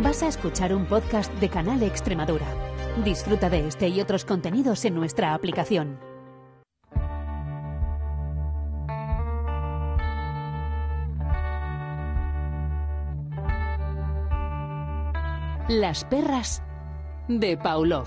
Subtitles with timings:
[0.00, 2.46] Vas a escuchar un podcast de Canal Extremadura.
[3.04, 5.98] Disfruta de este y otros contenidos en nuestra aplicación.
[15.68, 16.62] Las perras
[17.26, 18.06] de Pavlov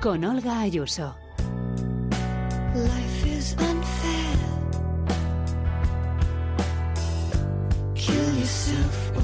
[0.00, 1.14] con Olga Ayuso.
[2.74, 4.38] Life is unfair.
[7.94, 9.17] Kill yourself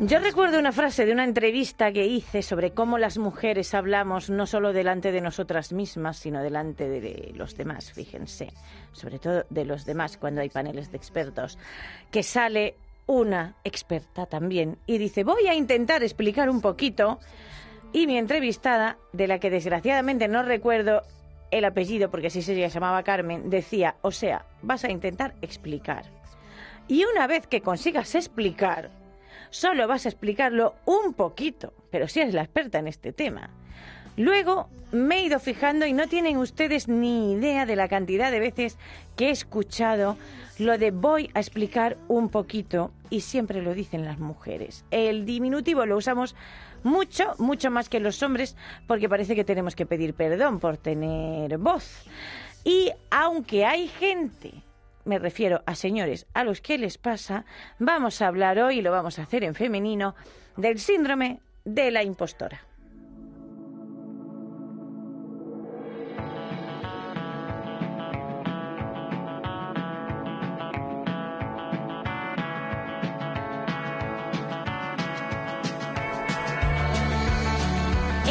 [0.00, 4.46] Yo recuerdo una frase de una entrevista que hice sobre cómo las mujeres hablamos no
[4.46, 8.52] solo delante de nosotras mismas, sino delante de los demás, fíjense,
[8.92, 11.58] sobre todo de los demás cuando hay paneles de expertos,
[12.10, 17.18] que sale una experta también y dice, voy a intentar explicar un poquito,
[17.94, 21.00] y mi entrevistada, de la que desgraciadamente no recuerdo
[21.50, 26.04] el apellido, porque así se llamaba Carmen, decía, o sea, vas a intentar explicar.
[26.88, 28.90] Y una vez que consigas explicar,
[29.54, 33.50] solo vas a explicarlo un poquito, pero si eres la experta en este tema.
[34.16, 38.40] Luego me he ido fijando y no tienen ustedes ni idea de la cantidad de
[38.40, 38.78] veces
[39.14, 40.16] que he escuchado
[40.58, 44.84] lo de voy a explicar un poquito y siempre lo dicen las mujeres.
[44.90, 46.34] El diminutivo lo usamos
[46.82, 48.56] mucho, mucho más que los hombres
[48.88, 52.02] porque parece que tenemos que pedir perdón por tener voz.
[52.64, 54.63] Y aunque hay gente
[55.04, 57.44] me refiero a señores a los que les pasa,
[57.78, 60.14] vamos a hablar hoy, lo vamos a hacer en femenino,
[60.56, 62.60] del síndrome de la impostora.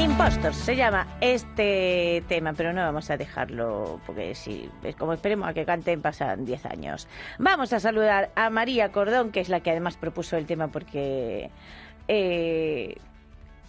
[0.04, 5.48] Impostors se llama este tema, pero no vamos a dejarlo porque si es como esperemos
[5.48, 7.08] a que canten pasan 10 años.
[7.40, 11.50] Vamos a saludar a María Cordón, que es la que además propuso el tema porque
[12.10, 12.96] eh,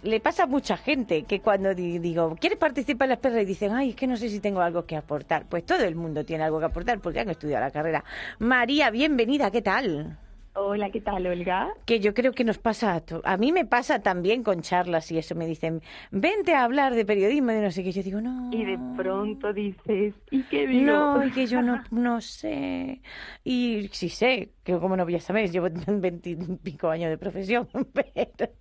[0.03, 3.43] le pasa a mucha gente que cuando di- digo, ¿quieres participar en las perras?
[3.43, 5.45] Y dicen, ay, es que no sé si tengo algo que aportar.
[5.47, 8.03] Pues todo el mundo tiene algo que aportar porque han estudiado la carrera.
[8.39, 10.17] María, bienvenida, ¿qué tal?
[10.55, 11.73] Hola, ¿qué tal, Olga?
[11.85, 15.17] que yo creo que nos pasa a a mí me pasa también con charlas y
[15.19, 18.21] eso me dicen vente a hablar de periodismo y de no sé qué yo digo
[18.21, 20.85] no Y de pronto dices, ¿y qué digo?
[20.85, 23.01] no y que yo no no sé
[23.43, 28.51] y sí sé que como no voy a saber llevo veintipico años de profesión pero,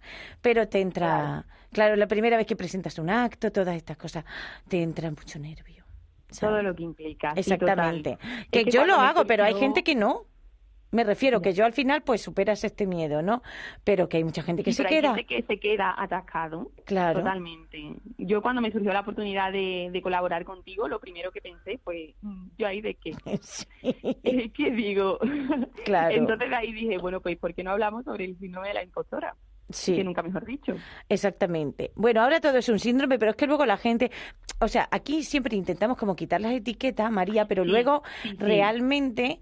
[0.41, 4.25] pero te entra claro la primera vez que presentas un acto todas estas cosas
[4.69, 5.84] te entra mucho nervio
[6.41, 7.32] Todo lo que implica.
[7.37, 8.19] Exactamente.
[8.50, 10.26] Que, Es yo lo hago, pero hay gente que no.
[10.94, 13.43] Me refiero que yo al final pues superas este miedo, ¿no?
[13.82, 15.15] Pero que hay mucha gente que Sí, se pero hay queda.
[15.15, 16.71] gente que se queda atascado.
[16.84, 17.19] Claro.
[17.21, 17.94] Totalmente.
[18.19, 22.15] Yo cuando me surgió la oportunidad de, de colaborar contigo, lo primero que pensé fue,
[22.22, 23.12] mm, ¿yo ahí de qué?
[23.43, 23.66] Sí.
[24.55, 25.19] ¿Qué digo?
[25.84, 26.15] Claro.
[26.15, 28.82] Entonces de ahí dije, bueno, pues ¿por qué no hablamos sobre el síndrome de la
[28.84, 29.34] impostora?
[29.71, 29.97] Sí.
[29.97, 30.75] Que nunca mejor dicho.
[31.09, 31.91] Exactamente.
[31.94, 34.11] Bueno, ahora todo es un síndrome, pero es que luego la gente,
[34.61, 38.37] o sea, aquí siempre intentamos como quitar las etiquetas, María, pero Sí, luego sí, sí.
[38.38, 39.41] realmente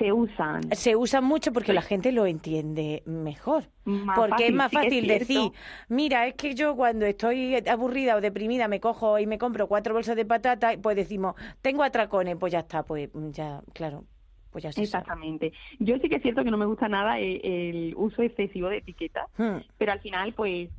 [0.00, 0.62] Se usan.
[0.74, 3.64] se usan mucho porque la gente lo entiende mejor.
[3.84, 5.52] Más porque es fácil, más sí que es fácil decir,
[5.88, 9.92] mira, es que yo cuando estoy aburrida o deprimida me cojo y me compro cuatro
[9.92, 14.04] bolsas de patata, pues decimos, tengo atracones, pues ya está, pues ya, claro,
[14.50, 15.02] pues ya se sabe.
[15.02, 15.52] Exactamente.
[15.78, 18.78] Yo sí que es cierto que no me gusta nada el, el uso excesivo de
[18.78, 19.58] etiquetas, Hmm.
[19.76, 20.70] pero al final, pues,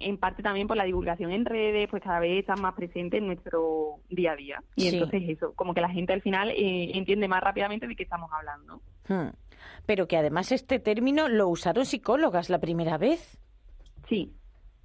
[0.00, 3.26] en parte también por la divulgación en redes, pues cada vez está más presente en
[3.26, 4.62] nuestro día a día.
[4.76, 4.96] Y Sí.
[4.96, 8.30] entonces eso, como que la gente al final eh, entiende más rápidamente de qué estamos
[8.32, 8.80] hablando.
[9.08, 9.30] Hmm.
[9.86, 13.38] Pero que además este término lo usaron psicólogas la primera vez.
[14.08, 14.32] Sí,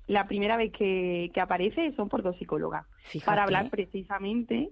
[0.08, 3.26] la primera vez que, que aparece son por dos psicólogas, Fíjate.
[3.26, 4.70] para hablar precisamente,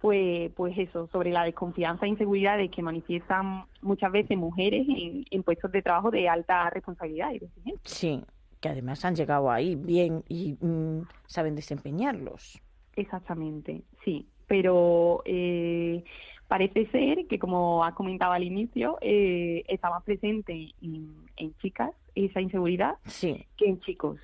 [0.00, 5.42] pues, pues eso, sobre la desconfianza e inseguridades que manifiestan muchas veces mujeres en, en
[5.42, 7.48] puestos de trabajo de alta responsabilidad y de.
[7.84, 8.22] Sí,
[8.66, 12.60] que además han llegado ahí bien y mm, saben desempeñarlos.
[12.96, 14.26] Exactamente, sí.
[14.46, 16.02] Pero eh,
[16.48, 21.90] parece ser que, como has comentado al inicio, eh, está más presente en, en chicas
[22.14, 24.18] esa inseguridad Sí, que en chicos.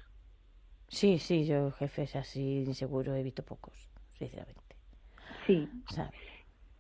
[0.89, 4.77] sí, sí, yo jefes así inseguro he visto pocos, sinceramente.
[5.47, 5.69] Sí.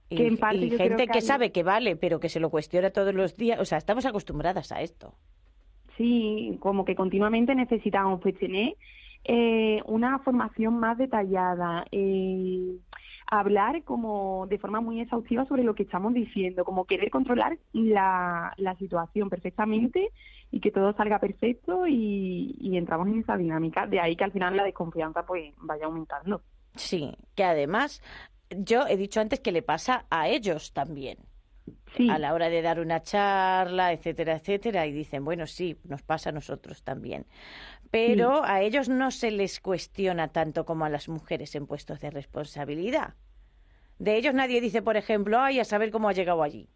[0.08, 2.38] Y, Que en parte y gente que que, hay- sabe que vale, pero que se
[2.40, 3.58] lo cuestiona todos los días.
[3.60, 5.14] O sea, estamos acostumbradas a esto.
[5.96, 8.76] Sí, como que continuamente necesitamos pues tener
[9.24, 12.76] eh, una formación más detallada, eh,
[13.26, 18.52] hablar como de forma muy exhaustiva sobre lo que estamos diciendo, como querer controlar la,
[18.56, 20.10] la situación perfectamente
[20.50, 23.86] y que todo salga perfecto y, y entramos en esa dinámica.
[23.86, 26.42] De ahí que al final la desconfianza pues vaya aumentando.
[26.74, 28.02] Sí, que además
[28.50, 31.18] yo he dicho antes que le pasa a ellos también.
[31.96, 36.02] Sí, A la hora de dar una charla, etcétera, etcétera, y dicen, bueno, sí, nos
[36.02, 37.26] pasa a nosotros también.
[37.90, 42.10] Pero a ellos no se les cuestiona tanto como a las mujeres en puestos de
[42.10, 43.14] responsabilidad.
[43.98, 46.68] De ellos nadie dice, por ejemplo, ay, a saber cómo ha llegado allí.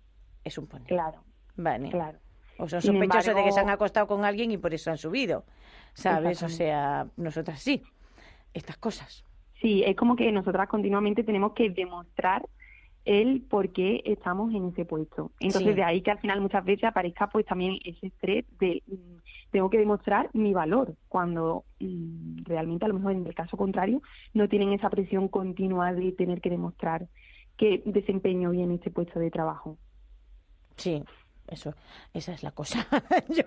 [0.45, 0.87] Es un poner.
[0.89, 1.25] claro,
[1.57, 1.89] Vale.
[1.91, 2.19] claro.
[2.59, 5.45] O son sospechosos de que se han acostado con alguien y por eso han subido.
[5.95, 6.43] ¿Sabes?
[6.43, 7.83] O sea, nosotras sí.
[8.55, 9.25] Estas cosas.
[9.61, 12.47] Sí, es como que nosotras continuamente tenemos que demostrar
[13.07, 15.31] el por qué estamos en ese puesto.
[15.41, 15.77] Entonces, Sí.
[15.77, 19.17] de ahí que al final muchas veces aparezca pues también ese estrés de mm,
[19.53, 24.03] tengo que demostrar mi valor, cuando mm, realmente a lo mejor en el caso contrario
[24.35, 27.07] no tienen esa presión continua de tener que demostrar
[27.57, 29.79] que desempeño bien este puesto de trabajo.
[30.77, 31.03] Sí,
[31.49, 31.75] eso,
[32.13, 32.87] esa es la cosa.
[33.29, 33.45] Yo,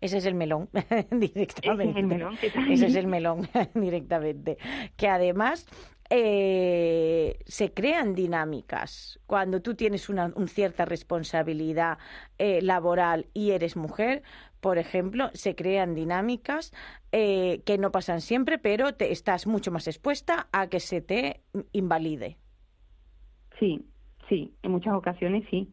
[0.00, 0.68] ese es el melón,
[1.10, 1.90] directamente.
[1.90, 4.58] Ese es el melón que está Ese es el melón, directamente.
[4.96, 5.66] Que además
[6.14, 9.18] eh, se crean dinámicas.
[9.24, 11.96] Cuando tú tienes una un cierta responsabilidad
[12.36, 14.22] eh, laboral y eres mujer,
[14.60, 16.74] por ejemplo, se crean dinámicas
[17.12, 21.40] eh, que no pasan siempre, pero te estás mucho más expuesta a que se te
[21.72, 22.36] invalide.
[23.58, 23.82] Sí,
[24.28, 25.72] sí, en muchas ocasiones sí.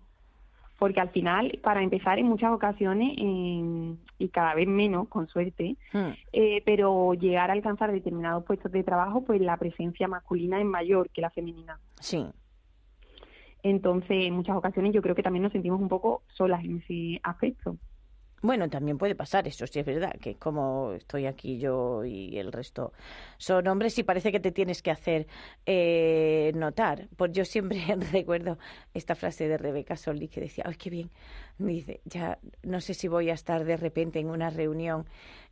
[0.80, 5.76] Porque al final, para empezar, en muchas ocasiones, eh, y cada vez menos, con suerte,
[5.92, 6.12] Hmm.
[6.32, 11.10] eh, pero llegar a alcanzar determinados puestos de trabajo, pues la presencia masculina es mayor
[11.10, 11.80] que la femenina.
[12.00, 12.26] Sí,
[13.62, 17.20] Entonces, en muchas ocasiones yo creo que también nos sentimos un poco solas en ese
[17.24, 17.76] aspecto.
[18.42, 22.52] Bueno, también puede pasar eso, sí es verdad, que como estoy aquí yo y el
[22.52, 22.94] resto
[23.38, 25.28] son hombres y parece que te tienes que hacer
[25.66, 27.10] eh, notar.
[27.18, 28.58] Pues yo siempre recuerdo
[28.94, 31.12] esta frase de Rebeca Soldi que decía, ¡ay, qué bien!
[31.58, 35.06] Dice, ya no sé si voy a estar de repente en una reunión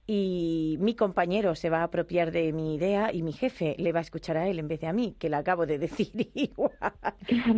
[0.10, 4.00] y mi compañero se va a apropiar de mi idea y mi jefe le va
[4.00, 6.72] a escuchar a él en vez de a mí, que le acabo de decir igual.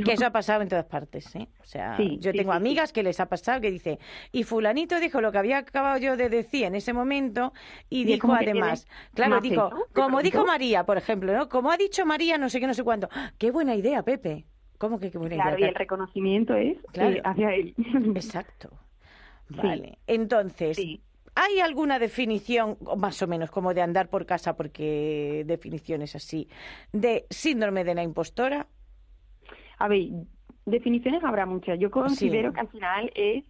[0.04, 1.48] Que eso ha pasado en todas partes, ¿eh?
[1.62, 4.00] O sea, Sí, yo sí, tengo sí, amigas que les ha pasado que dice,
[4.32, 7.54] y fulanito dijo lo que había acabado yo de decir en ese momento
[7.90, 11.50] y dijo además, claro, dijo, como dijo María, por ejemplo, ¿no?
[11.50, 13.10] Como ha dicho María, no sé qué, no sé cuánto.
[13.12, 13.32] ¡Ah!
[13.38, 14.46] Qué buena idea, Pepe.
[14.80, 15.70] ¿Cómo que qué buena Claro, y idea?
[15.70, 17.22] el reconocimiento es eh, Claro.
[17.26, 17.76] hacia él.
[18.16, 18.70] Exacto.
[19.50, 19.98] Vale.
[20.08, 21.02] Entonces, Sí.
[21.42, 26.48] ¿Hay alguna definición, más o menos, como de andar por casa, porque definiciones así,
[26.92, 28.68] de síndrome de la impostora?
[29.78, 30.08] A ver,
[30.66, 31.80] definiciones habrá muchas.
[31.80, 32.56] Yo considero Sí.
[32.56, 33.44] que al final es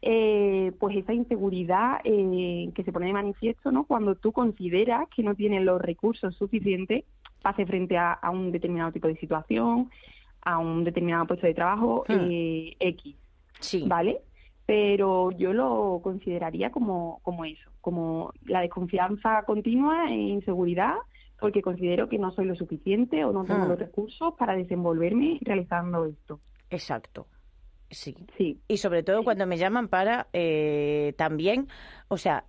[0.00, 3.84] eh, pues esa inseguridad eh, que se pone de manifiesto, ¿no?
[3.84, 7.04] Cuando tú consideras que no tienes los recursos suficientes
[7.42, 9.90] para hacer frente a, a un determinado tipo de situación,
[10.42, 12.28] a un determinado puesto de trabajo Hmm.
[12.30, 13.16] eh, X,
[13.58, 13.84] Sí.
[13.88, 14.20] ¿vale?
[14.68, 20.94] Pero yo lo consideraría como, como eso, como la desconfianza continua e inseguridad,
[21.40, 23.70] porque considero que no soy lo suficiente o no tengo Hmm.
[23.70, 26.42] los recursos para desenvolverme realizando esto.
[26.68, 27.28] Exacto.
[27.90, 28.14] Sí.
[28.36, 31.68] Sí, Y sobre todo cuando me llaman para eh, también,
[32.08, 32.44] o sea,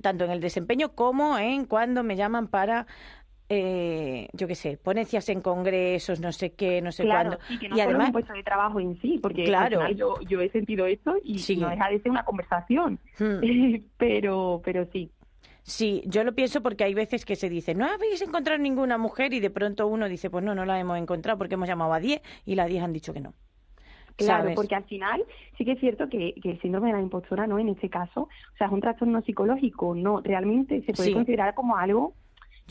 [0.00, 2.86] tanto en el desempeño como en cuando me llaman para,
[3.52, 7.44] eh, yo qué sé, ponencias en congresos, no sé qué, no sé claro, cuándo.
[7.48, 9.80] sí, que no y además, un puesto de trabajo en sí, porque Claro.
[9.82, 11.56] al final yo, yo he sentido esto y Sí.
[11.56, 13.40] no deja de ser una conversación, hmm,
[13.98, 15.10] pero, pero sí,
[15.62, 19.32] sí, yo lo pienso porque hay veces que se dice, no habéis encontrado ninguna mujer
[19.34, 21.98] y de pronto uno dice, pues no, no la hemos encontrado porque hemos llamado a
[21.98, 23.34] 10 y las 10 han dicho que no.
[24.14, 24.54] Claro, ¿Sabes?
[24.56, 25.24] porque al final
[25.56, 27.58] sí que es cierto que, que el síndrome de la impostora, ¿no?
[27.58, 31.14] En este caso, o sea, es un trastorno psicológico, no, realmente se puede Sí.
[31.14, 32.14] considerar como algo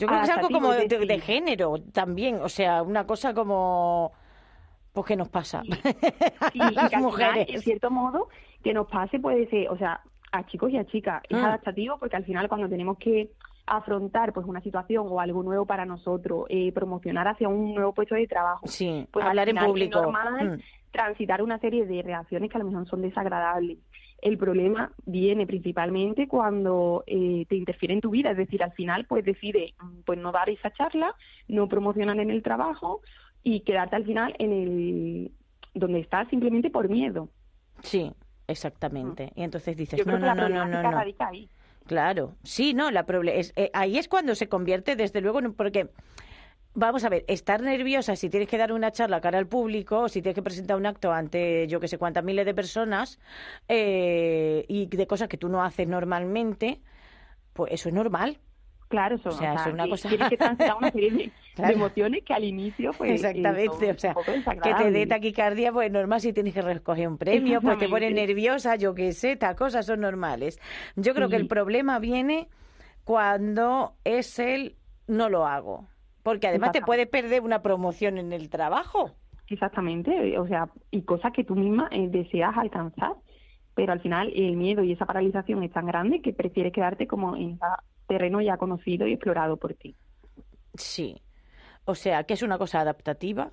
[0.00, 4.12] Yo creo que es algo como de, de- género también, o sea, una cosa como,
[4.92, 5.62] pues ¿qué nos pasa?
[5.62, 6.58] Sí.
[6.72, 7.46] Las que mujeres.
[7.46, 8.28] final, en cierto modo,
[8.64, 10.00] que nos pase puede ser, o sea,
[10.32, 11.44] a chicos y a chicas, es Mm.
[11.44, 13.30] adaptativo porque al final cuando tenemos que
[13.66, 18.14] afrontar pues una situación o algo nuevo para nosotros, eh, promocionar hacia un nuevo puesto
[18.14, 20.02] de trabajo, Sí, pues hablar en final es público.
[20.02, 20.60] normal Mm.
[20.92, 23.78] transitar una serie de reacciones que a lo mejor son desagradables.
[24.22, 29.06] El problema viene principalmente cuando eh, te interfiere en tu vida, es decir, al final
[29.06, 31.14] pues decides mm, pues no dar esa charla,
[31.48, 33.00] no promocionar en el trabajo
[33.42, 35.32] y quedarte al final en el
[35.74, 37.30] donde estás simplemente por miedo.
[37.82, 38.12] Sí,
[38.46, 39.32] exactamente.
[39.36, 40.96] Y entonces dices, Yo creo no, que no, la no, no, no, problemática no.
[40.98, 41.48] radica ahí.
[41.86, 45.54] Claro, sí, no, la es, eh, ahí es cuando se convierte, desde luego, en un-
[45.54, 45.88] porque
[46.74, 50.08] vamos a ver, estar nerviosa si tienes que dar una charla cara al público, o
[50.08, 53.18] si tienes que presentar un acto ante yo que sé cuántas miles de personas
[53.68, 56.80] eh, y de cosas que tú no haces normalmente,
[57.52, 58.38] pues eso es normal.
[58.88, 61.32] Claro, son, O sea, es una cosa- tienes que transitar una serie de,
[61.72, 64.14] emociones que al inicio, pues, eh, Exactamente, son o sea,
[64.62, 68.06] que te dé taquicardia, pues normal si tienes que recoger un premio, pues te pone
[68.06, 68.26] Exactamente.
[68.26, 70.58] nerviosa, yo qué sé, estas cosas son normales.
[70.96, 72.48] Yo creo que el problema viene
[73.04, 75.86] cuando es el no lo hago,
[76.22, 79.12] porque además te puedes perder una promoción en el trabajo.
[79.48, 83.14] Exactamente, o sea, y cosas que tú misma eh, deseas alcanzar,
[83.74, 87.36] pero al final el miedo y esa paralización es tan grande que prefieres quedarte como
[87.36, 87.66] en ese
[88.06, 89.96] terreno ya conocido y explorado por ti.
[90.74, 91.20] Sí.
[91.84, 93.50] O sea, que es una cosa adaptativa,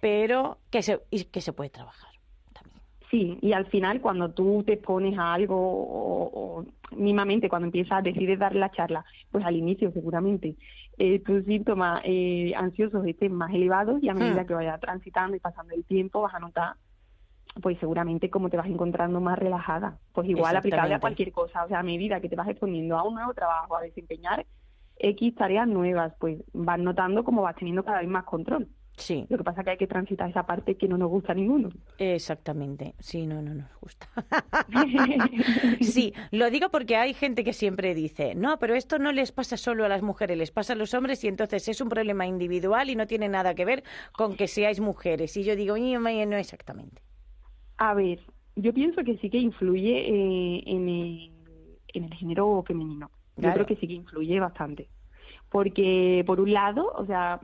[0.00, 2.12] pero que se, y que se puede trabajar
[2.52, 2.80] también.
[3.10, 6.66] Sí, y al final cuando tú te pones a algo o, o
[6.96, 10.54] mismamente cuando empiezas, decides dar la charla, pues al inicio seguramente
[10.98, 14.46] eh, tus síntomas eh, ansiosos estén más elevados y a medida Hmm.
[14.46, 16.76] que vayas transitando y pasando el tiempo vas a notar
[17.62, 21.68] pues seguramente como te vas encontrando más relajada, pues igual aplicable a cualquier cosa, o
[21.68, 24.46] sea, a medida que te vas exponiendo a un nuevo trabajo, a desempeñar
[24.96, 28.68] X tareas nuevas, pues vas notando como vas teniendo cada vez más control.
[28.96, 31.32] Sí, Lo que pasa es que hay que transitar esa parte que no nos gusta
[31.32, 31.68] a ninguno.
[31.98, 32.94] exactamente.
[33.00, 34.08] Sí, no, no nos gusta.
[35.80, 39.56] Sí, lo digo porque hay gente que siempre dice, no, pero esto no les pasa
[39.56, 42.88] solo a las mujeres, les pasa a los hombres y entonces es un problema individual
[42.90, 45.36] y no tiene nada que ver con que seáis mujeres.
[45.36, 47.02] Y yo digo, "Ñe, ñe, no exactamente.
[47.76, 48.20] A ver,
[48.56, 51.32] yo pienso que sí que influye eh, en, el,
[51.88, 53.10] en el género femenino.
[53.36, 54.88] Yo creo que sí que influye bastante.
[55.50, 57.40] Porque, por un lado, o sea,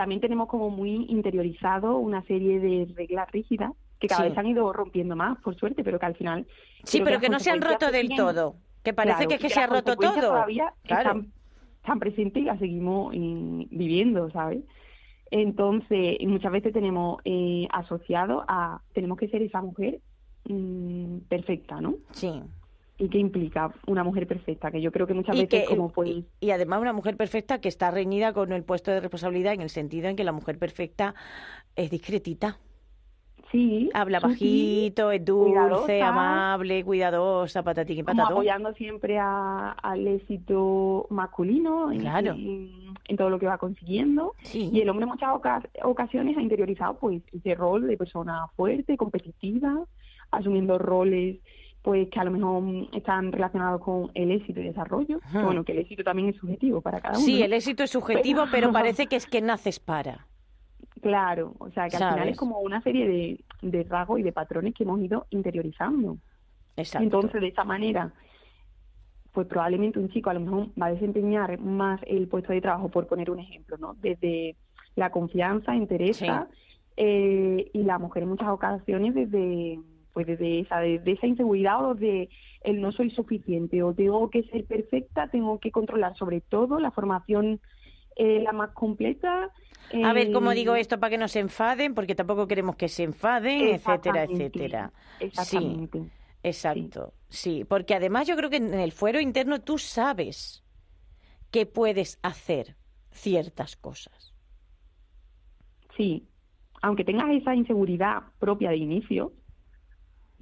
[0.00, 4.28] también tenemos como muy interiorizado una serie de reglas rígidas que cada Sí.
[4.30, 6.46] vez han ido rompiendo más, por suerte, pero que al final...
[6.84, 8.54] Sí, pero que no se han roto del todo.
[8.82, 10.14] Que parece Claro, que es que se ha roto todo.
[10.18, 11.02] todavía Claro.
[11.20, 11.32] están,
[11.82, 14.60] están presentes y las seguimos eh, viviendo, ¿sabes?
[15.30, 20.00] Entonces, muchas veces tenemos eh, asociado a, tenemos que ser esa mujer
[20.48, 21.96] mm, perfecta, ¿no?
[22.12, 22.42] Sí.
[23.00, 24.70] ¿Y qué implica una mujer perfecta?
[24.70, 26.10] Que yo creo que muchas Y, veces que, como pues...
[26.10, 29.62] y, y además una mujer perfecta que está reñida con el puesto de responsabilidad en
[29.62, 31.14] el sentido en que la mujer perfecta
[31.76, 32.58] es discretita.
[33.50, 38.32] Sí, Habla bajito, es dulce, cuidadosa, amable, cuidadosa, patatín y patatón.
[38.32, 42.32] apoyando siempre a- al éxito masculino en, Claro.
[42.34, 42.70] en-
[43.08, 44.34] en todo lo que va consiguiendo.
[44.42, 44.70] Sí.
[44.72, 48.96] Y el hombre en muchas oca- ocasiones ha interiorizado pues ese rol de persona fuerte,
[48.96, 49.84] competitiva,
[50.30, 51.38] asumiendo roles
[51.82, 55.18] pues que a lo mejor mm, están relacionados con el éxito y desarrollo.
[55.22, 55.44] Ajá.
[55.44, 57.24] Bueno, que el éxito también es subjetivo para cada uno.
[57.24, 60.26] Sí, el éxito es subjetivo, Pero- pero parece que es que naces para.
[61.00, 64.32] Claro, o sea que al final es como una serie de, de rasgos y de
[64.32, 66.18] patrones que hemos ido interiorizando.
[66.76, 67.04] Exacto.
[67.04, 68.12] Entonces, de esa manera,
[69.32, 72.90] pues probablemente un chico a lo mejor va a desempeñar más el puesto de trabajo,
[72.90, 73.94] por poner un ejemplo, ¿no?
[73.94, 74.56] Desde
[74.96, 76.48] la confianza, interesa,
[76.98, 79.80] eh, y la mujer en muchas ocasiones desde
[80.12, 82.28] pues desde esa, desde esa inseguridad o de
[82.62, 86.90] el no soy suficiente o tengo que ser perfecta, tengo que controlar sobre todo la
[86.90, 87.60] formación
[88.16, 89.50] eh, la más completa.
[90.04, 91.94] A ver, ¿cómo eh, digo esto para que no se enfaden?
[91.94, 94.92] Porque tampoco queremos que se enfaden, etcétera, etcétera.
[95.20, 96.00] Exactamente.
[96.00, 96.10] Sí,
[96.42, 97.14] exacto.
[97.28, 100.62] Sí, porque además yo creo que en el fuero interno tú sabes
[101.50, 102.76] que puedes hacer
[103.10, 104.34] ciertas cosas.
[105.96, 106.28] Sí,
[106.82, 109.32] aunque tengas esa inseguridad propia de inicio,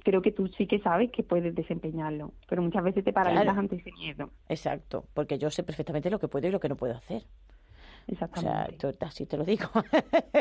[0.09, 3.59] creo que tú sí que sabes que puedes desempeñarlo, pero muchas veces te paralizas Claro.
[3.59, 4.31] ante ese miedo.
[4.47, 7.21] Exacto, porque yo sé perfectamente lo que puedo y lo que no puedo hacer.
[7.21, 9.05] O sea, Exactamente.
[9.05, 9.69] así te lo digo.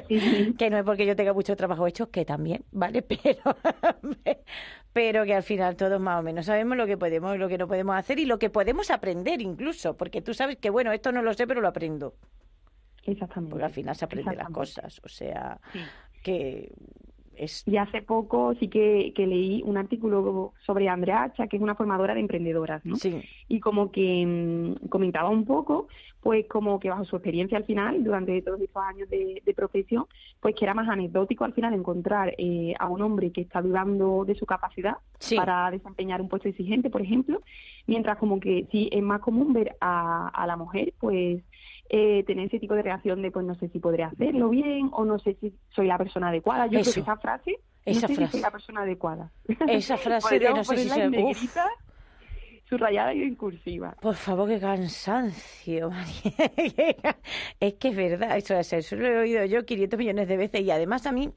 [0.09, 0.55] Sí, sí.
[0.59, 3.03] que no es porque yo tenga mucho trabajo hecho, que también, ¿vale?
[3.23, 3.43] Pero,
[4.95, 7.59] pero que al final todos más o menos sabemos lo que podemos y lo que
[7.59, 11.13] no podemos hacer y lo que podemos aprender incluso, porque tú sabes que, bueno, esto
[11.13, 12.15] no lo sé, pero lo aprendo.
[13.05, 13.51] Exactamente.
[13.51, 14.59] Porque al final se aprende las Exactamente.
[14.73, 15.01] cosas.
[15.05, 15.81] O sea, Sí.
[16.23, 16.73] que
[17.39, 17.63] es...
[17.67, 21.75] Y hace poco sí que, que leí un artículo sobre Andrea Hacha, que es una
[21.75, 22.97] formadora de emprendedoras, ¿no?
[22.97, 25.89] Sí, y como que mm, comentaba un poco,
[26.21, 30.07] pues como que bajo su experiencia al final, durante todos estos años de, de profesión,
[30.41, 34.25] pues que era más anecdótico al final encontrar eh, a un hombre que está dudando
[34.25, 35.35] de su capacidad Sí.
[35.37, 37.43] para desempeñar un puesto exigente, por ejemplo,
[37.87, 41.43] mientras como que sí es más común ver a, a la mujer, pues
[41.89, 45.05] eh, tener ese tipo de reacción de pues no sé si podré hacerlo bien o
[45.05, 46.67] no sé si soy la persona adecuada.
[46.67, 46.93] Yo Eso.
[46.93, 48.27] creo que esa frase, Esa no sé frase.
[48.27, 49.33] si soy la persona adecuada.
[49.69, 51.09] Esa frase de no sé si soy...
[51.11, 51.67] negrita,
[52.69, 53.97] subrayada y en cursiva.
[54.01, 57.17] Por favor, qué cansancio, María.
[57.61, 60.71] es que es verdad, eso, eso lo he oído yo 500 millones de veces y
[60.71, 61.33] además a mí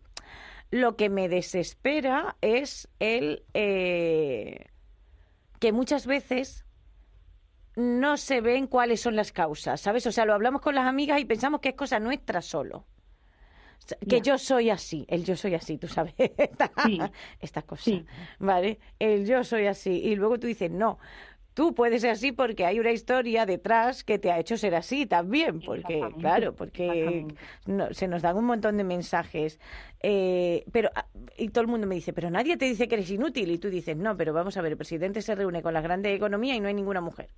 [0.70, 4.66] lo que me desespera es el eh,
[5.60, 6.66] que muchas veces
[7.76, 10.06] no se ven cuáles son las causas, ¿sabes?
[10.08, 12.86] O sea, lo hablamos con las amigas y pensamos que es cosa nuestra solo.
[14.08, 17.00] Que yo soy así, el yo soy así, tú sabes, esta, Sí.
[17.40, 18.06] esta cosa, Sí.
[18.40, 18.80] ¿vale?
[19.00, 19.92] El yo soy así.
[19.92, 21.00] Y luego tú dices, no,
[21.56, 25.08] tú puedes ser así porque hay una historia detrás que te ha hecho ser así
[25.08, 27.26] también, porque claro, porque
[27.66, 29.60] no- se nos dan un montón de mensajes,
[30.02, 33.10] eh, pero ah, y todo el mundo me dice, pero nadie te dice que eres
[33.10, 35.84] inútil y tú dices, no, pero vamos a ver, el presidente se reúne con las
[35.84, 37.30] grandes economías y no hay ninguna mujer.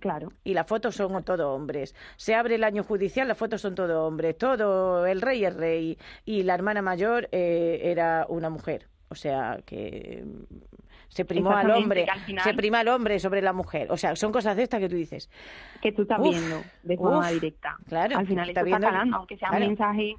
[0.00, 0.32] Claro.
[0.44, 1.94] Y las fotos son todo hombres.
[2.16, 4.36] Se abre el año judicial, las fotos son todo hombres.
[4.38, 5.98] Todo, el rey es rey.
[6.24, 8.88] Y la hermana mayor eh, era una mujer.
[9.08, 10.54] O sea, que mm,
[11.08, 12.04] se primó al hombre.
[12.04, 13.90] que al final- Se prima al hombre sobre la mujer.
[13.92, 15.30] O sea, son cosas de estas que tú dices.
[15.80, 17.76] Que tú estás Uf, viendo de forma uf, directa.
[17.88, 19.64] claro, Al final está está calando, aunque sea claro.
[19.64, 20.14] un mensaje,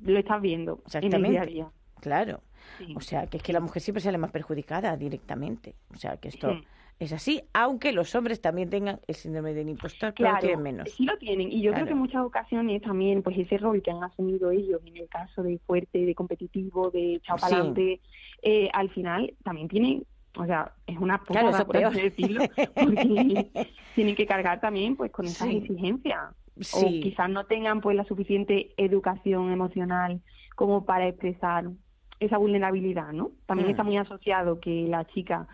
[0.00, 1.30] lo estás viendo en el Exactamente.
[1.30, 1.70] día a día.
[2.00, 2.40] claro.
[2.78, 2.94] Sí.
[2.96, 5.74] O sea, que es que la mujer siempre sale más perjudicada directamente.
[5.92, 6.64] O sea, que esto Sí.
[7.00, 10.90] Es así, aunque los hombres también tengan el síndrome del impostor, pero Claro, tienen menos.
[10.90, 11.50] sí lo tienen.
[11.50, 11.74] Y yo Claro.
[11.74, 15.08] creo que en muchas ocasiones también, pues ese rol que han asumido ellos, en el
[15.08, 17.42] caso de fuerte, de competitivo, de echado Sí.
[17.42, 18.00] para adelante,
[18.42, 20.04] eh, al final también tienen,
[20.36, 22.44] o sea, es una Claro, eso por así decirlo,
[22.76, 23.50] porque
[23.94, 25.56] tienen que cargar también pues con esas Sí.
[25.56, 26.34] exigencias.
[26.60, 27.00] Sí.
[27.00, 30.20] O quizás no tengan pues la suficiente educación emocional
[30.54, 31.70] como para expresar
[32.18, 33.30] esa vulnerabilidad, ¿no?
[33.46, 33.70] También Mm.
[33.70, 35.48] está muy asociado que la chica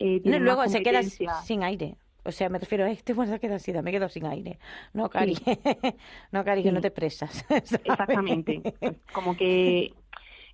[0.00, 1.94] eh, No, luego se queda sin aire.
[2.24, 4.58] O sea, me refiero a este bueno, se queda así, me quedo sin aire.
[4.92, 5.34] No, Cari,
[6.32, 7.30] no, Cari, que no te expresas.
[7.48, 7.72] ¿sabes?
[7.72, 8.60] Exactamente.
[8.78, 9.92] Pues, Como que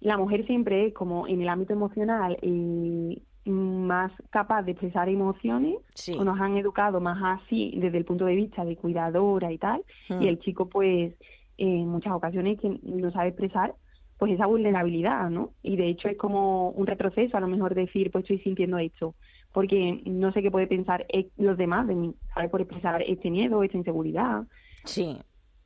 [0.00, 5.76] la mujer siempre es como en el ámbito emocional eh, más capaz de expresar emociones,
[5.95, 6.12] Sí.
[6.19, 9.83] o nos han educado más así desde el punto de vista de cuidadora y tal,
[10.09, 10.23] Mm.
[10.23, 11.15] y el chico pues
[11.59, 13.75] en muchas ocasiones que no sabe expresar
[14.19, 15.50] pues esa vulnerabilidad, ¿no?
[15.62, 19.15] Y de hecho es como un retroceso a lo mejor decir pues estoy sintiendo esto,
[19.57, 22.51] porque no sé qué puede pensar eh, los demás de mí, ¿sabes?
[22.51, 24.43] Por expresar este miedo, esta inseguridad.
[24.85, 25.17] Sí,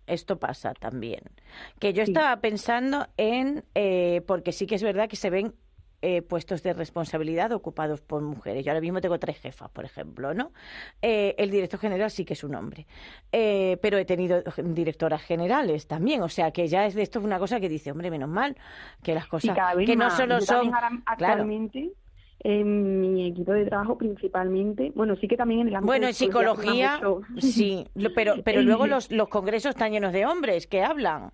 [0.06, 1.22] esto pasa también.
[1.80, 2.12] Que yo Sí.
[2.12, 5.54] estaba pensando en, eh, porque sí que es verdad que se ven
[6.02, 8.64] eh, puestos de responsabilidad ocupados por mujeres.
[8.64, 10.52] Yo ahora mismo tengo tres jefas, por ejemplo, ¿no?
[11.02, 12.86] Eh, el director general sí que es un hombre,
[13.32, 17.40] Eh, pero he tenido directoras generales también, o sea que ya es de esto una
[17.40, 18.56] cosa que dice, hombre, menos mal
[19.02, 21.44] que las cosas que no solo Yo son, ahora claro,
[22.42, 26.10] en mi equipo de trabajo principalmente, bueno, sí que también en el ámbito Bueno, de
[26.10, 27.00] en psicología,
[27.38, 31.32] sí, pero, pero luego los, los congresos están llenos de hombres que hablan.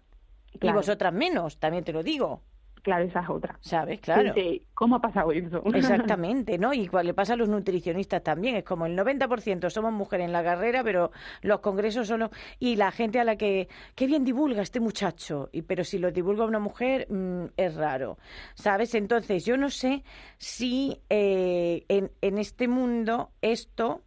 [0.61, 2.43] Y vosotras menos, también te lo digo,
[2.87, 3.59] Claro, esa es otra.
[3.61, 3.99] ¿sabes?
[3.99, 4.33] Claro.
[4.33, 5.61] Dice, ¿Cómo ha pasado eso?
[5.75, 6.73] Exactamente, ¿no?
[6.73, 8.55] Y igual le pasa a los nutricionistas también.
[8.55, 11.11] Es como el 90% somos mujeres en la carrera, pero
[11.43, 12.21] los congresos son...
[12.21, 13.69] los- Y la gente a la que...
[13.97, 15.49] ¡Qué bien divulga este muchacho!
[15.51, 18.19] Y, pero si lo divulga una mujer, mm, es raro,
[18.55, 18.95] ¿sabes?
[18.95, 20.05] Entonces, yo no sé
[20.39, 24.03] si eh, en, en este mundo esto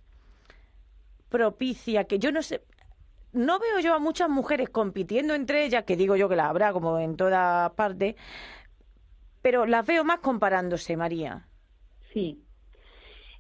[1.28, 2.64] propicia que yo no sé...
[3.32, 6.74] No veo yo a muchas mujeres compitiendo entre ellas, que digo yo que la habrá
[6.74, 8.16] como en toda parte,
[9.42, 11.46] pero las veo más comparándose, María.
[12.14, 12.44] Sí.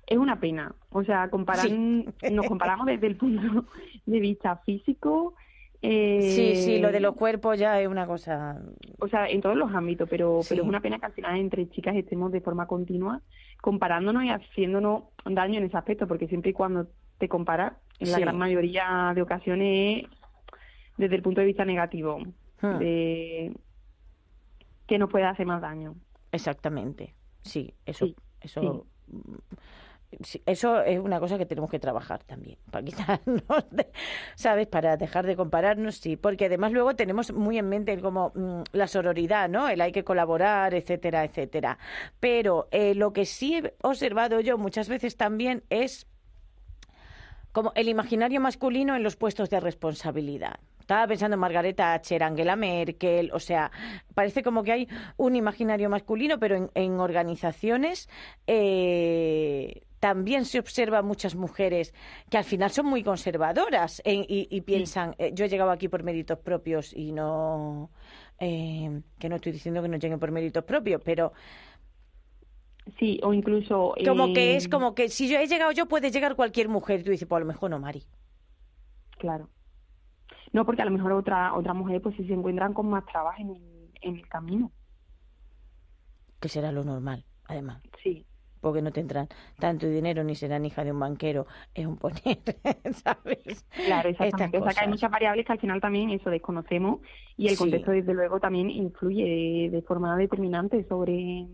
[0.07, 0.73] Es una pena.
[0.89, 2.05] O sea, comparar, Sí.
[2.31, 3.65] nos comparamos desde el punto
[4.05, 5.35] de vista físico.
[5.81, 8.61] eh, Sí, sí, lo de los cuerpos ya es una cosa.
[8.99, 10.49] O sea, en todos los ámbitos, pero, Sí.
[10.49, 13.21] pero es una pena que al final entre chicas estemos de forma continua
[13.61, 18.19] comparándonos y haciéndonos daño en ese aspecto, porque siempre y cuando te comparas, en la
[18.19, 20.09] gran mayoría de ocasiones es
[20.97, 22.19] desde el punto de vista negativo,
[22.61, 22.77] Hmm.
[22.79, 23.53] de
[24.89, 25.95] que nos puede hacer más daño.
[26.31, 27.15] Exactamente.
[27.43, 29.35] Sí, eso, Sí, eso, mm,
[30.23, 33.91] sí, eso es una cosa que tenemos que trabajar también para quitarnos, de-
[34.35, 34.67] ¿sabes?
[34.67, 38.87] Para dejar de compararnos, sí, porque además luego tenemos muy en mente como mm, la
[38.87, 39.69] sororidad, ¿no?
[39.69, 41.77] El hay que colaborar, etcétera, etcétera.
[42.19, 46.07] Pero eh, lo que sí he observado yo muchas veces también es
[47.51, 50.59] como el imaginario masculino en los puestos de responsabilidad.
[50.89, 53.69] Estaba pensando en Margaret Thatcher, Angela Merkel, o sea,
[54.15, 58.09] parece como que hay un imaginario masculino, pero en, en organizaciones
[58.47, 61.93] eh, también se observa muchas mujeres
[62.31, 65.87] que al final son muy conservadoras en- y, y piensan, eh, yo he llegado aquí
[65.89, 67.91] por méritos propios y no,
[68.39, 71.33] eh, que no estoy diciendo que no lleguen por méritos propios, pero
[72.97, 73.93] Sí, o incluso...
[74.03, 77.01] como que eh, es como que si yo he llegado yo, puede llegar cualquier mujer.
[77.01, 78.03] Y tú dices, pues a lo mejor no, Mari.
[79.19, 79.49] Claro.
[80.51, 83.41] No, porque a lo mejor otra otra mujer pues si se encuentran con más trabajo
[83.41, 84.71] en el, en el camino.
[86.39, 88.25] que será lo normal, además, Sí,
[88.61, 89.27] porque no tendrán
[89.59, 92.39] tanto dinero ni serán hija de un banquero, es un poner,
[93.03, 93.65] ¿sabes?
[93.85, 94.57] claro, exactamente.
[94.57, 96.99] O sea que hay muchas variables que al final también eso desconocemos
[97.37, 97.57] y el Sí.
[97.57, 101.47] contexto desde luego también influye de, forma determinante sobre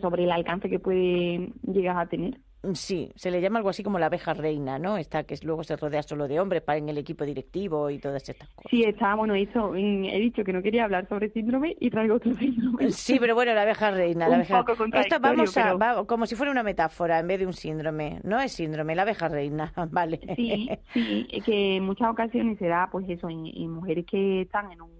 [0.00, 2.40] sobre el alcance que puede llegar a tener.
[2.74, 4.96] Sí, se le llama algo así como la abeja reina, ¿no?
[4.96, 8.28] Esta que luego se rodea solo de hombres para en el equipo directivo y todas
[8.28, 8.70] estas cosas.
[8.70, 12.16] Sí, está, bueno, eso, mm, he dicho que no quería hablar sobre síndrome y traigo
[12.16, 12.90] otro síndrome.
[12.90, 14.26] Sí, pero bueno, la abeja reina.
[14.28, 14.64] La Un abeja...
[14.64, 17.52] poco Esto vamos a, pero- va- como si fuera una metáfora en vez de un
[17.52, 18.20] síndrome.
[18.24, 20.18] No es síndrome, la abeja reina, vale.
[20.36, 24.72] Sí, sí, que en muchas ocasiones se da, pues eso, en, en mujeres que están
[24.72, 24.90] en un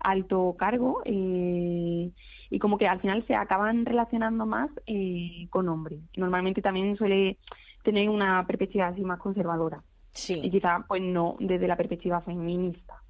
[0.00, 2.12] alto cargo eh,
[2.50, 6.00] y como que al final se acaban relacionando más eh, con hombres.
[6.16, 7.38] Normalmente también suele
[7.82, 9.82] tener una perspectiva así más conservadora
[10.42, 13.02] y Sí, quizá pues no desde la perspectiva feminista.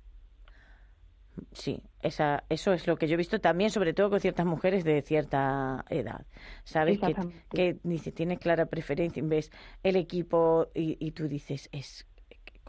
[1.53, 4.85] sí, esa, eso es lo que yo he visto también, sobre todo con ciertas mujeres
[4.85, 6.26] de cierta edad.
[6.64, 7.00] ¿Sabes?
[7.00, 7.18] Que,
[7.53, 9.50] que dice, tiene clara preferencia, ves
[9.83, 12.07] el equipo y, y tú dices, es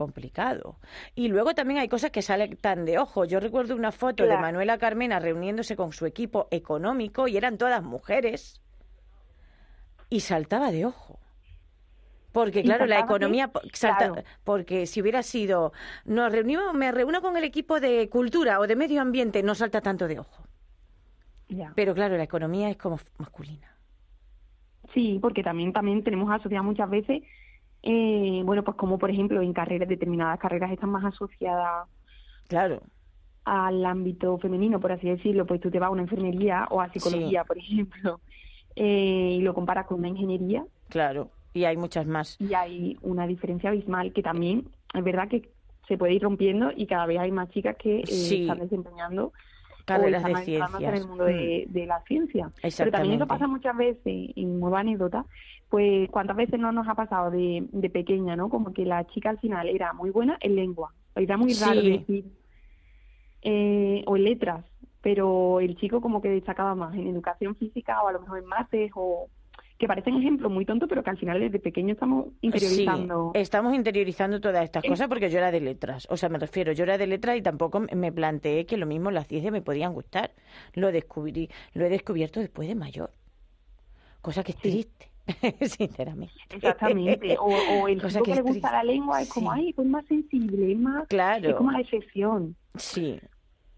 [0.02, 0.78] complicado.
[1.16, 3.26] Y luego también hay cosas que salen tan de ojo.
[3.26, 4.38] Yo recuerdo una foto de.
[4.38, 8.62] Manuela Carmena reuniéndose con su equipo económico y eran todas mujeres
[10.10, 11.20] y saltaba de ojo.
[12.32, 14.24] Porque ¿Y claro, la economía salta- Claro.
[14.44, 15.74] porque si hubiera sido
[16.06, 19.82] nos reunimos, me reúno con el equipo de cultura o de medio ambiente, no salta
[19.82, 20.44] tanto de ojo.
[21.50, 21.74] Ya.
[21.76, 23.68] Pero claro, la economía es como masculina.
[24.94, 27.22] Sí, porque también también tenemos asociado muchas veces,
[27.84, 31.88] eh, bueno, pues como por ejemplo en carreras, determinadas carreras están más asociadas
[32.48, 32.82] Claro.
[33.46, 36.92] al ámbito femenino, por así decirlo, pues tú te vas a una enfermería o a
[36.92, 38.20] psicología, por ejemplo,
[38.76, 42.36] eh, y lo comparas con una ingeniería Claro, y hay muchas más.
[42.40, 45.50] y hay una diferencia abismal que también es verdad que
[45.88, 48.42] se puede ir rompiendo y cada vez hay más chicas que eh, Sí.
[48.42, 49.34] están desempeñando
[49.86, 51.02] Carreras o de adentrándose en ciencias.
[51.02, 52.52] el mundo de, de la ciencia.
[52.78, 54.04] Pero también eso pasa muchas veces,
[54.36, 55.26] en nueva anécdota,
[55.70, 58.50] pues cuántas veces no nos ha pasado de, de pequeña, ¿no?
[58.50, 61.92] Como que la chica al final era muy buena en lengua, era muy raro Sí.
[61.92, 62.26] decir,
[63.44, 64.66] eh, o en letras,
[65.02, 68.46] pero el chico como que destacaba más en educación física o a lo mejor en
[68.46, 69.30] mates o
[69.82, 73.32] que parecen ejemplos muy tontos, pero que al final desde pequeño estamos interiorizando.
[73.34, 76.08] Sí, estamos interiorizando todas estas cosas porque yo era de letras.
[76.10, 79.12] O sea, me refiero, yo era de letras y tampoco me- planteé que lo mismo
[79.12, 80.32] las ciencias me podían gustar.
[80.74, 83.12] Lo descubrí, lo he descubierto después de mayor.
[84.22, 85.10] Cosa que es triste,
[85.66, 86.34] sinceramente.
[86.50, 87.38] Exactamente.
[87.40, 87.46] O,
[87.82, 88.76] o el Cosa que que, es le gusta triste.
[88.78, 89.60] la lengua es como, Sí.
[89.60, 91.08] ay, pues más sensible, es más...
[91.08, 91.50] Claro.
[91.50, 92.56] Es como la excepción.
[92.76, 93.20] Sí,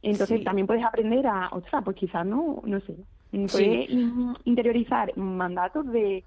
[0.02, 0.44] Entonces Sí.
[0.44, 2.94] también puedes aprender a, ostras, pues quizás no, no sé,
[3.48, 3.86] puedes Sí.
[3.90, 6.24] in- interiorizar mandatos de,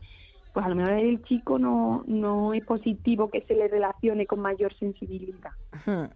[0.53, 4.41] pues a lo mejor el chico no, no es positivo que se le relacione con
[4.41, 5.51] mayor sensibilidad.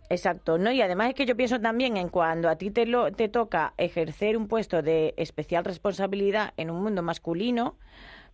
[0.09, 0.73] Exacto, ¿no?
[0.73, 3.75] Y además es que yo pienso también en cuando a ti te, lo, te toca
[3.77, 7.77] ejercer un puesto de especial responsabilidad en un mundo masculino,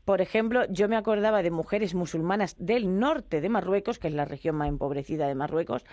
[0.05, 4.25] por ejemplo, yo me acordaba de mujeres musulmanas del norte de Marruecos, que es la
[4.25, 5.85] región más empobrecida de Marruecos,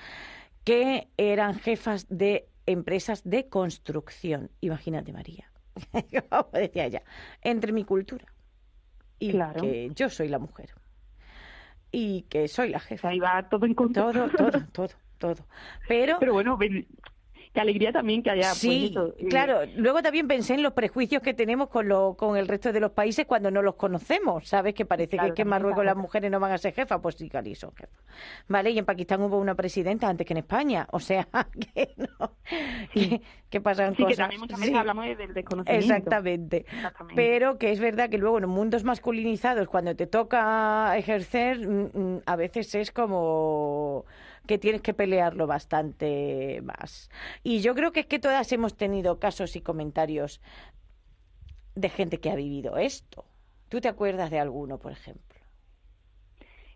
[0.63, 4.51] que eran jefas de empresas de construcción.
[4.61, 5.45] Imagínate, María,
[6.29, 7.01] como decía ella,
[7.41, 8.25] entre mi cultura
[9.19, 9.61] y Claro.
[9.61, 10.69] que yo soy la mujer
[11.91, 13.13] y que soy la jefa.
[13.13, 14.11] iba todo en contra.
[14.11, 15.45] Todo, todo, todo, todo.
[15.87, 16.87] Pero, Pero bueno, ven,
[17.53, 19.59] qué alegría también que haya, pues, sí, eso, eh, claro.
[19.75, 22.91] Luego también pensé en los prejuicios que tenemos con, lo, con el resto de los
[22.91, 24.47] países cuando no los conocemos.
[24.47, 24.73] ¿Sabes?
[24.73, 26.99] Que parece Claro, que, que en Marruecos las mujeres no van a ser jefas.
[27.01, 27.99] Pues sí, Cali, son jefas.
[28.47, 28.71] ¿Vale?
[28.71, 30.87] Y en Pakistán hubo una presidenta antes que en España.
[30.91, 31.27] O sea,
[31.75, 32.31] que no.
[32.93, 34.17] Que, que pasan Sí, que cosas.
[34.17, 34.77] también muchas veces Sí.
[34.79, 35.85] hablamos de- del desconocimiento.
[35.93, 36.57] Exactamente.
[36.67, 37.15] Exactamente.
[37.15, 42.21] Pero que es verdad que luego en mundos masculinizados, cuando te toca ejercer, mm, mm,
[42.25, 44.05] a veces es como
[44.47, 47.09] que tienes que pelearlo bastante más.
[47.43, 50.41] Y yo creo que es que todas hemos tenido casos y comentarios
[51.75, 53.25] de gente que ha vivido esto.
[53.69, 55.39] ¿Tú te acuerdas de alguno, por ejemplo?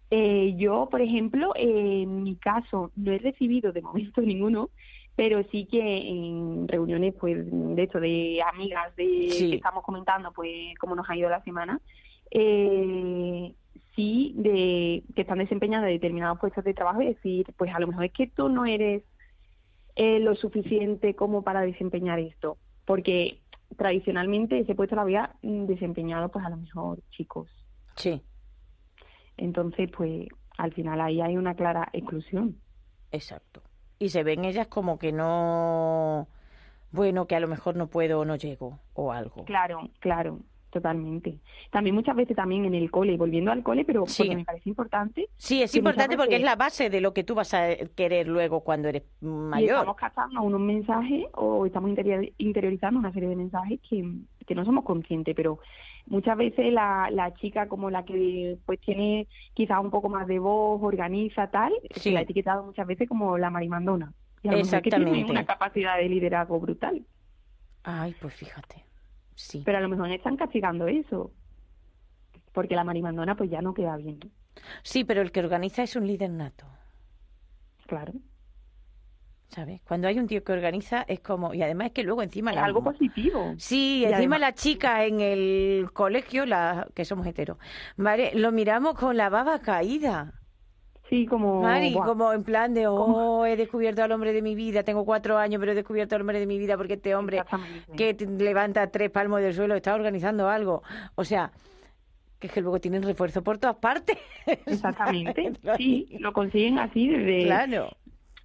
[0.09, 4.69] Eh, yo, por ejemplo, eh, en mi caso no he recibido de momento ninguno,
[5.15, 9.49] pero sí que en reuniones, pues, de hecho, de amigas, de Sí.
[9.49, 11.81] que estamos comentando, pues, cómo nos ha ido la semana,
[12.31, 13.53] eh,
[13.97, 18.05] sí, de que están desempeñando determinados puestos de trabajo y decir, pues, a lo mejor
[18.05, 19.03] es que tú no eres
[19.97, 23.41] eh, lo suficiente como para desempeñar esto, porque
[23.77, 27.49] tradicionalmente ese puesto lo había mm, desempeñado, pues, a lo mejor chicos.
[27.97, 28.23] Sí,
[29.37, 32.61] Entonces, pues al final ahí hay una clara exclusión.
[33.11, 33.63] exacto.
[33.99, 36.27] Y se ven ellas como que no,
[36.91, 39.45] bueno, que a lo mejor no puedo o no llego o algo.
[39.45, 41.39] Claro, claro, totalmente.
[41.71, 44.23] También muchas veces también en el cole, volviendo al cole, pero Sí.
[44.23, 47.35] porque me parece importante, Sí, es importante porque es la base de lo que tú
[47.35, 49.69] vas a querer luego cuando eres y mayor.
[49.77, 54.11] estamos captando unos mensajes o estamos interior- interiorizando una serie de mensajes que,
[54.45, 55.59] que no somos conscientes, pero
[56.05, 60.39] muchas veces la, la chica como la que pues tiene quizás un poco más de
[60.39, 61.99] voz, organiza tal, Sí.
[62.01, 64.13] se la ha etiquetado muchas veces como la marimandona.
[64.43, 65.31] Y a es que tiene Exactamente.
[65.31, 67.03] una capacidad de liderazgo brutal.
[67.83, 68.83] Ay, pues fíjate.
[69.39, 69.61] Sí.
[69.63, 71.31] pero a lo mejor están castigando eso.
[72.53, 74.19] porque la marimandona pues ya no queda bien.
[74.81, 76.65] Sí, pero el que organiza es un líder nato.
[77.85, 78.13] Claro.
[79.49, 79.79] ¿Sabes?
[79.83, 81.53] Cuando hay un tío que organiza es como...
[81.53, 82.49] Y además es que luego encima...
[82.51, 83.53] Es la- algo positivo.
[83.57, 87.57] Sí, Y encima además- la chica en el colegio, la que somos heteros,
[87.95, 88.31] ¿vale?
[88.33, 90.33] Lo miramos con la baba caída.
[91.09, 91.61] Sí, como...
[91.61, 95.37] Mari, como en plan de, oh, he descubierto al hombre de mi vida, tengo cuatro
[95.37, 97.43] años, pero he descubierto al hombre de mi vida porque este hombre
[97.95, 100.83] que levanta tres palmos del suelo está organizando algo.
[101.15, 101.51] O sea,
[102.39, 104.17] que es que luego tienen refuerzo por todas partes.
[104.65, 105.53] Exactamente.
[105.77, 107.45] Sí, lo consiguen así desde...
[107.45, 107.89] Claro.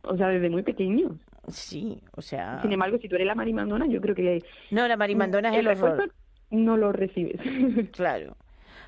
[0.02, 1.12] O sea, desde muy pequeños.
[1.48, 2.60] Sí, o sea...
[2.62, 4.40] Sin embargo, si tú eres la marimandona, yo creo que...
[4.70, 6.14] No, la marimandona es el refuerzo horror.
[6.50, 7.40] no lo recibes.
[7.92, 8.36] Claro.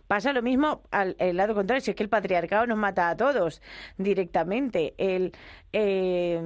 [0.06, 3.62] Pasa lo mismo al lado contrario, si es que el patriarcado nos mata a todos
[3.96, 4.94] directamente.
[4.98, 5.32] El,
[5.72, 6.40] eh,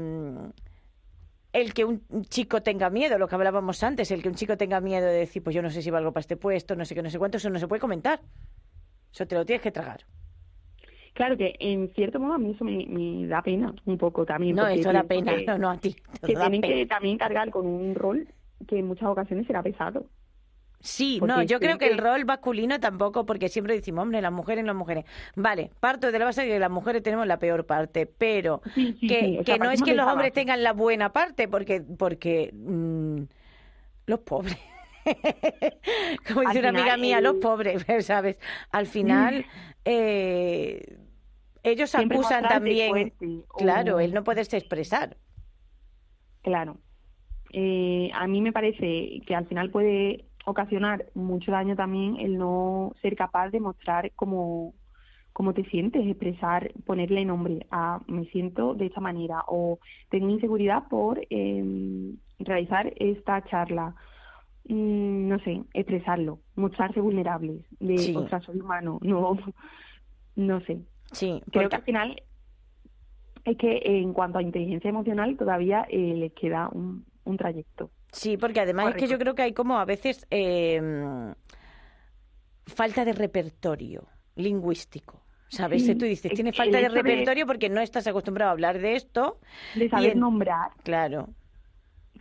[1.53, 4.81] el que un chico tenga miedo, lo que hablábamos antes, el que un chico tenga
[4.81, 7.03] miedo de decir, pues yo no sé si valgo para este puesto, no sé qué,
[7.03, 8.21] no sé cuánto, eso no se puede comentar.
[9.13, 10.05] Eso te lo tienes que tragar.
[11.15, 14.55] claro que, en cierto modo, a mí eso me, me da pena un poco también.
[14.55, 15.95] No, eso da pena, que- no, no a ti.
[15.95, 16.75] que tienen pena.
[16.75, 18.29] que también cargar con un rol
[18.69, 20.07] que en muchas ocasiones será pesado.
[20.81, 24.31] Sí, Porque no, yo creo que el rol masculino tampoco, porque siempre decimos, hombre, las
[24.33, 25.05] mujeres, las mujeres.
[25.35, 28.97] Vale, parto de la base de que las mujeres tenemos la peor parte, pero Sí,
[29.01, 30.41] sí, que, sí, o sea, que no es que los hombres base.
[30.41, 33.23] tengan la buena parte, porque, porque mm,
[34.07, 34.57] los pobres.
[36.29, 38.39] Como dice una amiga mía, el- los pobres, ¿sabes?
[38.71, 39.47] Al final,
[39.85, 40.97] eh,
[41.65, 45.17] ellos Siempre acusan también, fuerte o- claro, el no poderse expresar.
[46.43, 46.79] Claro.
[47.53, 52.93] Eh, a mí me parece que al final puede ocasionar mucho daño también el no
[53.03, 54.75] ser capaz de mostrar cómo,
[55.33, 59.79] cómo te sientes, expresar, ponerle nombre a me siento de esta manera o
[60.11, 63.95] tengo inseguridad por eh, realizar esta charla.
[64.71, 68.15] Mm, no sé, expresarlo, mostrarse vulnerables, de, Sí.
[68.45, 69.39] soy humano, no,
[70.37, 70.81] no sé.
[71.13, 72.23] Sí, Creo porque- que al final
[73.45, 77.91] es que en cuanto a inteligencia emocional todavía eh, les queda un, un trayecto.
[78.13, 80.81] Sí, porque además es que yo creo que hay como a veces eh,
[82.67, 85.23] falta de repertorio lingüístico.
[85.51, 85.87] ¿Sabes?
[85.87, 89.41] Sí, Tú dices, el falta de repertorio porque no estás acostumbrado a hablar de esto.
[89.75, 90.73] De saber en- nombrar.
[90.83, 91.31] Claro,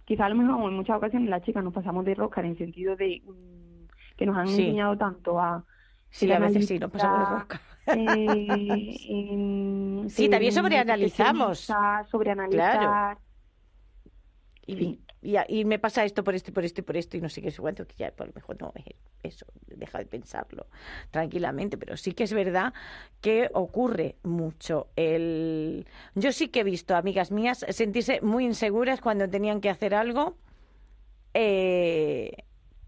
[0.06, 2.58] Quizá a lo mejor en muchas ocasiones las chicas nos pasamos de rosca en el
[2.58, 4.62] sentido de mm, que nos han Sí.
[4.62, 5.66] enseñado tanto a
[6.10, 7.62] sí, a veces sí, nos pasamos de rosca.
[7.88, 11.70] eh, en Sí, también sobreanalizamos.
[12.10, 12.80] Sobreanalizar.
[12.80, 13.20] Claro.
[14.66, 15.02] Y, Sí.
[15.22, 17.52] Y, y me pasa esto por esto, por esto por esto y no sé qué,
[17.52, 18.86] sé cuánto, que ya por lo mejor no es
[19.24, 20.68] eso, deja de pensarlo
[21.12, 22.74] tranquilamente, pero sí que es verdad
[23.22, 24.88] que ocurre mucho.
[24.96, 25.86] El...
[26.16, 30.36] Yo sí que he visto amigas mías sentirse muy inseguras cuando tenían que hacer algo.
[31.34, 32.44] eh,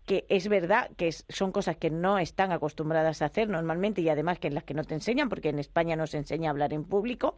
[0.06, 4.10] que es verdad que es- son cosas que no están acostumbradas a hacer normalmente y
[4.10, 6.52] además que en las que no te enseñan, porque en España no se enseña a
[6.52, 7.38] hablar en público.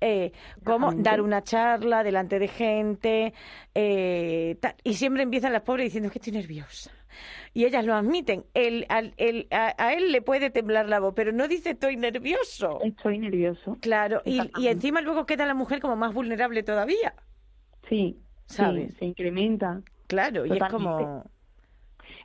[0.00, 0.32] Eh,
[0.64, 1.02] cómo Exactamente.
[1.02, 3.32] dar una charla delante de gente
[3.74, 6.90] eh, y siempre empiezan las pobres diciendo "Es que estoy nerviosa
[7.54, 11.14] y ellas lo admiten el, al- el- a, a él le puede temblar la voz
[11.14, 13.78] pero no dice estoy nervioso Estoy nervioso.
[13.80, 17.14] claro y, encima luego queda la mujer como más vulnerable todavía
[17.88, 18.90] Sí, ¿Sabes?
[18.92, 19.80] sí, se incrementa.
[20.08, 21.24] claro y es como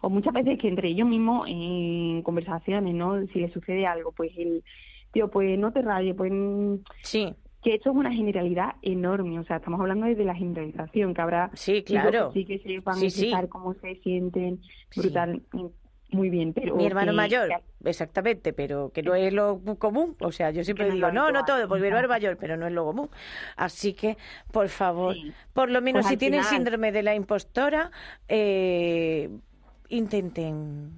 [0.02, 3.26] o muchas veces que entre ellos mismos en conversaciones, ¿no?
[3.28, 4.64] Si les sucede algo, pues el
[5.12, 6.32] tío, pues no te rayes, pues
[7.04, 11.22] sí que esto es una generalidad enorme, o sea, estamos hablando desde la generalización, que
[11.22, 12.32] habrá Sí, claro.
[12.32, 14.62] que sí que sepan Sí, cómo se sienten,
[14.96, 15.42] brutal,
[16.12, 20.16] muy bien, pero mi hermano que- mayor, que- exactamente, pero que no es lo común.
[20.22, 22.74] O sea, yo siempre digo, no, no todo, porque mi hermano mayor, pero no es
[22.74, 23.10] lo común.
[23.58, 24.18] Así que,
[24.52, 25.16] por favor,
[25.54, 27.92] por lo menos Pues si tienen final- síndrome de la impostora,
[28.28, 29.30] eh,
[29.90, 30.92] intenten,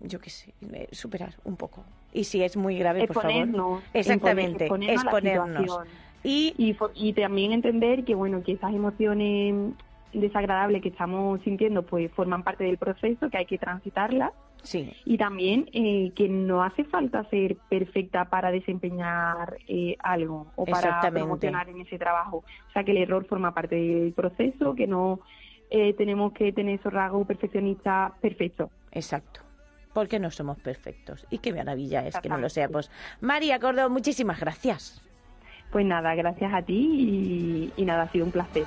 [0.00, 1.84] yo qué sé, eh, superar un poco.
[2.12, 3.80] Y si es muy grave, por favor.
[3.92, 5.78] Exactamente, exponer- exponernos exponernos.
[6.24, 6.54] Y
[6.94, 9.74] Y, también entender que, bueno, que esas emociones
[10.12, 14.32] desagradables que estamos sintiendo, pues forman parte del proceso, que hay que transitarlas.
[14.62, 20.64] sí, Y también eh, que no hace falta ser perfecta para desempeñar eh, algo o
[20.64, 22.38] para promocionar en ese trabajo.
[22.68, 25.20] O sea, que el error forma parte del proceso, que no
[25.70, 28.70] eh, tenemos que tener esos rasgos perfeccionistas perfectos.
[28.92, 29.40] exacto.
[29.94, 31.26] Porque no somos perfectos.
[31.28, 32.88] Y qué maravilla es que no lo seamos.
[33.20, 35.02] María Córdoba, muchísimas gracias.
[35.70, 38.64] Pues nada, gracias a ti y, nada, ha sido un placer.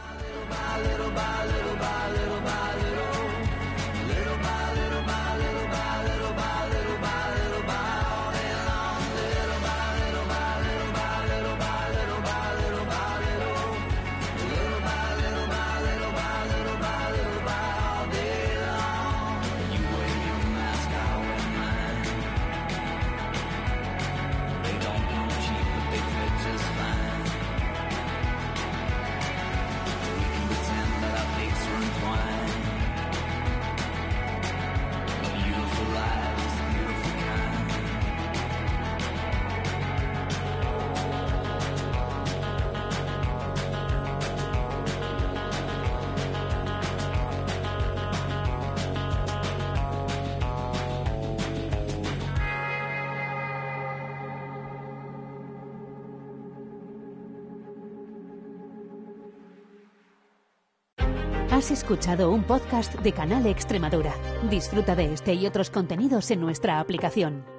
[61.62, 64.16] Has escuchado un podcast de Canal Extremadura.
[64.50, 67.51] Disfruta de este y otros contenidos en nuestra aplicación.